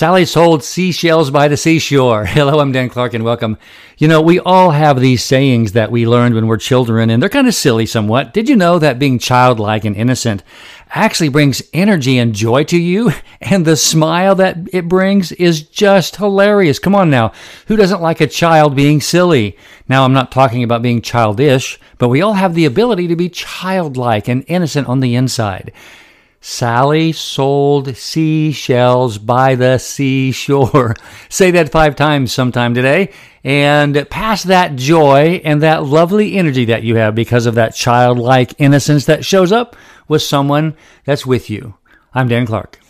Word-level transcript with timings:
Sally 0.00 0.24
sold 0.24 0.64
seashells 0.64 1.30
by 1.30 1.46
the 1.46 1.58
seashore. 1.58 2.24
Hello, 2.24 2.58
I'm 2.58 2.72
Dan 2.72 2.88
Clark 2.88 3.12
and 3.12 3.22
welcome. 3.22 3.58
You 3.98 4.08
know, 4.08 4.22
we 4.22 4.38
all 4.38 4.70
have 4.70 4.98
these 4.98 5.22
sayings 5.22 5.72
that 5.72 5.90
we 5.90 6.06
learned 6.06 6.34
when 6.34 6.46
we're 6.46 6.56
children 6.56 7.10
and 7.10 7.22
they're 7.22 7.28
kind 7.28 7.46
of 7.46 7.54
silly 7.54 7.84
somewhat. 7.84 8.32
Did 8.32 8.48
you 8.48 8.56
know 8.56 8.78
that 8.78 8.98
being 8.98 9.18
childlike 9.18 9.84
and 9.84 9.94
innocent 9.94 10.42
actually 10.88 11.28
brings 11.28 11.60
energy 11.74 12.16
and 12.16 12.34
joy 12.34 12.64
to 12.64 12.78
you? 12.78 13.12
And 13.42 13.66
the 13.66 13.76
smile 13.76 14.34
that 14.36 14.56
it 14.72 14.88
brings 14.88 15.32
is 15.32 15.62
just 15.62 16.16
hilarious. 16.16 16.78
Come 16.78 16.94
on 16.94 17.10
now. 17.10 17.32
Who 17.66 17.76
doesn't 17.76 18.00
like 18.00 18.22
a 18.22 18.26
child 18.26 18.74
being 18.74 19.02
silly? 19.02 19.58
Now, 19.86 20.04
I'm 20.04 20.14
not 20.14 20.32
talking 20.32 20.62
about 20.62 20.82
being 20.82 21.02
childish, 21.02 21.78
but 21.98 22.08
we 22.08 22.22
all 22.22 22.34
have 22.34 22.54
the 22.54 22.64
ability 22.64 23.06
to 23.08 23.16
be 23.16 23.28
childlike 23.28 24.28
and 24.28 24.44
innocent 24.46 24.88
on 24.88 25.00
the 25.00 25.14
inside. 25.14 25.72
Sally 26.42 27.12
sold 27.12 27.94
seashells 27.96 29.18
by 29.18 29.54
the 29.54 29.76
seashore. 29.76 30.96
Say 31.28 31.50
that 31.50 31.70
five 31.70 31.96
times 31.96 32.32
sometime 32.32 32.74
today 32.74 33.12
and 33.44 34.08
pass 34.08 34.44
that 34.44 34.76
joy 34.76 35.42
and 35.44 35.62
that 35.62 35.84
lovely 35.84 36.36
energy 36.36 36.64
that 36.66 36.82
you 36.82 36.96
have 36.96 37.14
because 37.14 37.44
of 37.44 37.56
that 37.56 37.74
childlike 37.74 38.54
innocence 38.58 39.04
that 39.04 39.24
shows 39.24 39.52
up 39.52 39.76
with 40.08 40.22
someone 40.22 40.74
that's 41.04 41.26
with 41.26 41.50
you. 41.50 41.74
I'm 42.14 42.28
Dan 42.28 42.46
Clark. 42.46 42.80